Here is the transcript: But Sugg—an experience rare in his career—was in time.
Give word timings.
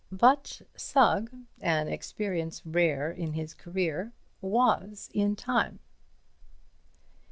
But 0.11 0.63
Sugg—an 0.75 1.87
experience 1.87 2.65
rare 2.65 3.11
in 3.11 3.33
his 3.33 3.53
career—was 3.53 5.11
in 5.13 5.35
time. 5.35 5.77